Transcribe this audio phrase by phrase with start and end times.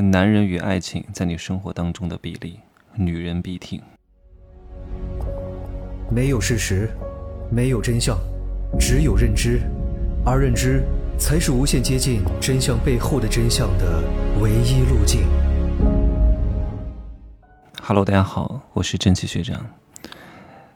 [0.00, 2.58] 男人与爱情在你生活当中的比例，
[2.94, 3.78] 女人必听。
[6.10, 6.88] 没有事实，
[7.50, 8.16] 没有真相，
[8.80, 9.60] 只有认知，
[10.24, 10.82] 而认知
[11.18, 14.02] 才是无限接近真相背后的真相的
[14.40, 15.26] 唯一路径。
[17.82, 19.62] Hello，大家好，我是正气学长。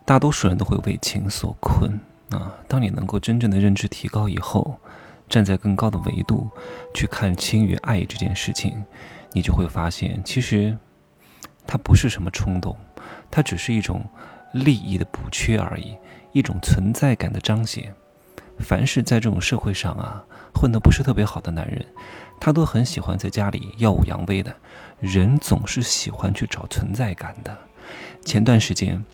[0.04, 1.98] 大多数人都会为情所困
[2.28, 2.54] 啊！
[2.68, 4.78] 当你能够真正的认知提高以后，
[5.28, 6.48] 站在更高的维度
[6.94, 8.84] 去看情与爱这件事情，
[9.32, 10.76] 你就会发现，其实
[11.66, 12.76] 它不是什么冲动，
[13.30, 14.04] 它只是一种
[14.52, 15.96] 利益的补缺而已，
[16.32, 17.92] 一种存在感的彰显。
[18.58, 21.84] 凡是在这种社会上啊混得不是特别好的男人，
[22.40, 24.54] 他都很喜欢在家里耀武扬威的。
[24.98, 27.54] 人总是喜欢去找存在感的。
[28.24, 29.04] 前段时间，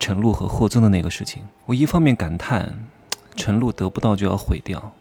[0.00, 2.88] 陈露和霍尊的那个事情，我一方面感叹
[3.36, 4.92] 陈露得不到就要毁掉。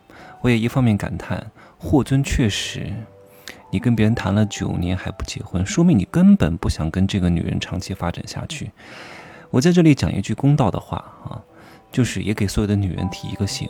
[0.41, 2.91] 我也一方面感叹，霍尊确实，
[3.71, 8.71] 你跟别人谈了九年还不结婚，说明你根本不想跟这个女人长期发展下去。
[9.49, 11.41] 我在这里讲一句公道的话啊，
[11.91, 13.69] 就是也给所有的女人提一个醒：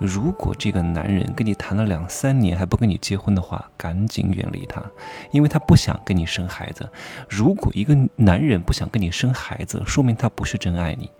[0.00, 4.82] 如果这个男人跟你谈了两三年还不跟你结婚的话，赶紧远离他，
[5.30, 6.88] 因为他不想跟你生孩子。
[7.28, 11.10] 如果一个男人不想跟你生孩子，说明他不是真爱你。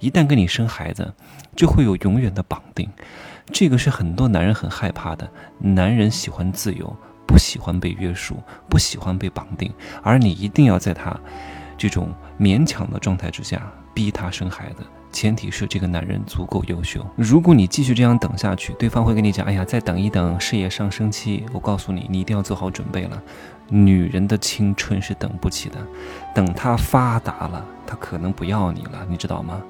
[0.00, 1.12] 一旦跟你生孩子，
[1.54, 2.88] 就会有永远的绑定。
[3.46, 5.28] 这个是很多男人很害怕的。
[5.58, 8.36] 男人喜欢自由，不喜欢被约束，
[8.68, 9.72] 不喜欢被绑定。
[10.02, 11.14] 而你一定要在他
[11.76, 17.06] 这种勉强的状态之下逼他生孩子，前提是这个男人足够优秀。
[17.14, 23.22] 如果你继续这样等下去，对方会跟你讲：“哎呀，再等一等，事业上升期。”我告诉你，你一定要做好准备了。
[23.68, 25.76] 女人的青春是等不起的，
[26.34, 29.62] 等她发达了，她可能不要你了，你知道吗？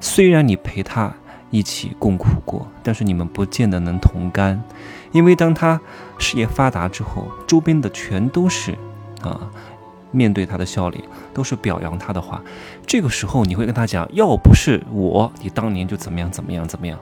[0.00, 1.14] 虽然你陪她。
[1.50, 4.62] 一起共苦过，但是你们不见得能同甘，
[5.12, 5.80] 因为当他
[6.18, 8.72] 事业发达之后，周边的全都是
[9.22, 9.48] 啊，
[10.10, 11.02] 面对他的笑脸，
[11.34, 12.42] 都是表扬他的话，
[12.86, 16.98] 这个时候你会跟他讲，要不是我，你当年就怎么样怎么样怎么样。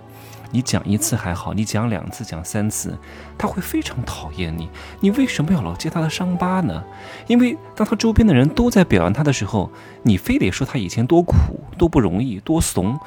[0.53, 2.97] 你讲一次还好，你讲两次、讲三次，
[3.37, 4.69] 他会非常讨厌你。
[5.00, 6.84] 你为什么要老揭他的伤疤呢？
[7.27, 9.71] 因为当他周边的人都在表扬他的时候，
[10.05, 11.34] 你非得说他以前多苦、
[11.77, 12.99] 多不容易、多怂。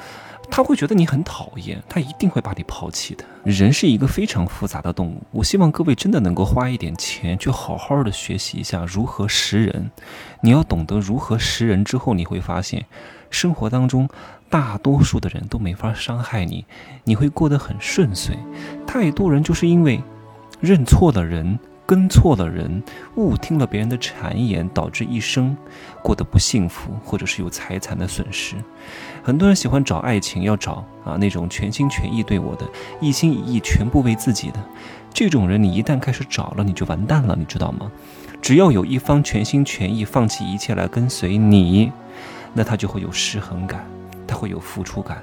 [0.50, 3.24] 他会觉得你很讨厌，他一定会把你抛弃的。
[3.44, 9.90] 人是一个非常复杂的动物，我希望各位真的能够花一点钱去好好的学习一下如何识人。
[10.42, 12.84] 你要懂得如何识人之后，你会发现，
[13.30, 14.08] 生活当中
[14.48, 16.66] 大多数的人都没法伤害你，
[17.04, 18.36] 你会过得很顺遂。
[18.86, 20.02] 太多人就是因为
[20.60, 21.58] 认错了人。
[21.90, 22.80] 跟错了人，
[23.16, 25.56] 误听了别人的谗言，导致一生
[26.04, 28.54] 过得不幸福，或者是有财产的损失。
[29.24, 32.64] 很多人喜欢找爱情，要找啊那种全心全意对我的，
[33.00, 34.60] 一心一意全部为自己的。
[35.12, 37.90] 这种人，你一旦开始找了，你就完蛋了，你知道吗？
[38.40, 41.90] 只要有一方全心全意放弃一切来跟随你，
[42.54, 43.84] 那他就会有失衡感，
[44.28, 45.20] 他会有付出感，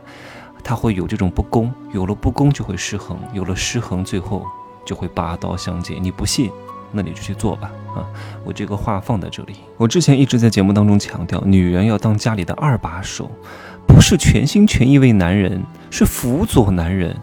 [0.66, 1.74] 他会有这种不公。
[1.94, 4.46] 有了不公，就会失衡，有了失衡，最后。
[4.88, 6.02] 就会拔刀相见。
[6.02, 6.50] 你不信，
[6.94, 7.70] 那你就去做吧。
[7.94, 8.08] 啊，
[8.46, 9.56] 我这个话放在这里。
[9.76, 13.30] 我之前一直在节目当中强调，女人要当家里的二把手，
[13.86, 15.62] 不是全心全意为男人，
[15.92, 17.14] 是辅佐男人。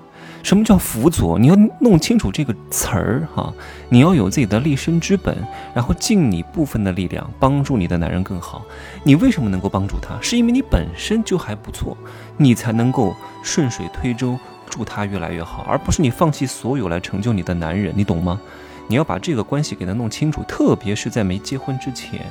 [0.42, 1.38] 什么叫辅佐？
[1.38, 3.50] 你要弄清楚这个词儿哈。
[3.88, 5.34] 你要有自己的立身之本，
[5.72, 8.62] 然后尽你部分的力量帮助你的男人更好。
[9.04, 10.18] 你为什么能够帮助他？
[10.20, 11.96] 是因为你本身就还不错，
[12.36, 14.38] 你才能够顺水推舟。
[14.74, 18.40] 祝他越来越好，而不是你放弃所有来成就你的男人，你懂吗？
[18.88, 22.26] 你要把这个关系给他弄清楚，特别是在没结婚之前，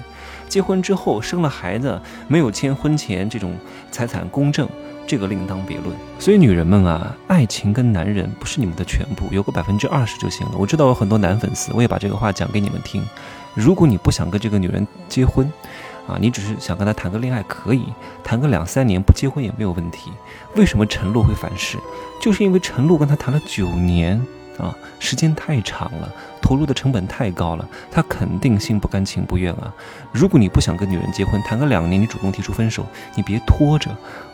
[0.49, 3.55] 结婚之后生了孩子，没有签婚前这种
[3.91, 4.67] 财产公证，
[5.07, 5.95] 这个另当别论。
[6.19, 10.57] 所以女人们啊，爱情跟男人不是你们的全部，有个百分之二十就行了。
[10.57, 13.01] 我知道有很多男粉丝，我也把这个话讲给你们听。
[13.53, 15.49] 如果你不想跟这个女人结婚，
[16.07, 17.85] 啊，你只是想跟他谈个恋爱，可以
[18.23, 20.11] 谈个两三年不结婚也没有问题。
[20.55, 21.77] 为什么陈露会反噬？
[22.21, 24.19] 就是因为陈露跟他谈了九年
[24.57, 26.11] 啊，时间太长了，
[26.41, 29.73] 投入的成本太高了，他肯定心不甘情不愿啊。
[30.11, 32.85] 如果你不想跟女人结婚，谈个两年，你主动提出分手，
[33.15, 33.89] 你别拖着，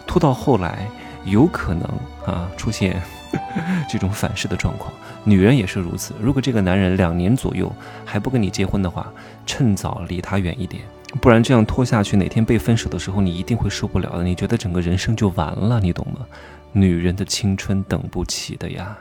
[0.07, 0.87] 拖到后来
[1.23, 1.83] 有可能
[2.25, 2.99] 啊出现
[3.87, 4.91] 这种反噬的状况。
[5.23, 7.71] 女人也是如此，如果这个男人两年左右
[8.03, 9.11] 还不跟你结婚的话，
[9.45, 10.81] 趁早离他远一点。
[11.21, 14.23] 不然这样拖下去，哪天被分手的时候，你一定会受不了的。
[14.23, 16.25] 你觉得整个人生就完了，你懂吗？
[16.71, 18.97] 女人的青春等不起的呀。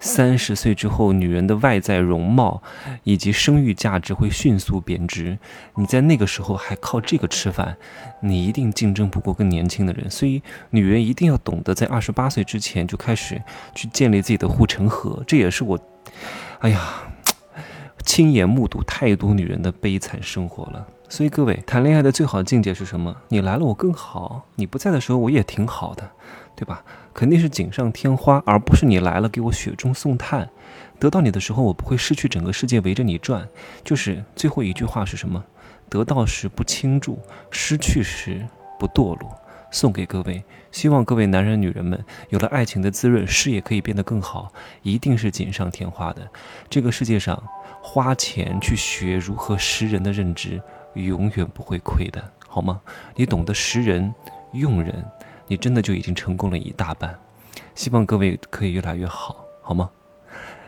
[0.00, 2.62] 三十岁之后，女人的外在容貌
[3.04, 5.38] 以及生育价值会迅速贬值。
[5.76, 7.76] 你在那个时候还靠这个吃饭，
[8.20, 10.10] 你一定竞争不过更年轻的人。
[10.10, 13.40] 所以，女人一定要懂得在二十八岁之前就开始
[13.74, 15.22] 去建立自己的护城河。
[15.26, 15.78] 这也是我，
[16.60, 16.80] 哎呀。
[18.04, 20.84] 亲眼目睹太多女人的悲惨生活了。
[21.12, 23.14] 所以各位，谈恋爱的最好境界是什么？
[23.28, 26.10] 你来了我更好，你不在的时候我也挺好的，
[26.56, 26.82] 对吧？
[27.12, 30.48] 肯定是锦上添花，而不是你来了给我雪中送炭。
[30.98, 33.46] 得到你的时候，我不会失去整个世界围着你转。
[33.84, 35.44] 就是最后一句话是什么？
[35.90, 37.18] 得到时不倾注，
[37.50, 38.48] 失去时
[38.78, 39.38] 不堕落。
[39.70, 44.50] 送给各位，希望各位男人女人们有了爱情的滋润，事业可以变得更好，
[44.80, 46.26] 一定是锦上添花的。
[46.70, 47.42] 这个世界上，
[47.82, 50.60] 花钱去学如何识人的认知，
[50.94, 52.80] 永远不会亏的，好吗？
[53.16, 54.14] 你懂得识人、
[54.52, 55.04] 用人，
[55.46, 57.18] 你真的就已经成功了一大半。
[57.74, 59.90] 希望各位可以越来越好，好吗？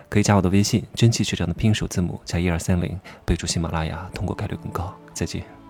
[0.08, 4.94] 可以加我的微信，真气学长的拼音首字母加一二三零，备注喜马拉雅，通过概率更高。
[5.12, 5.63] 再见。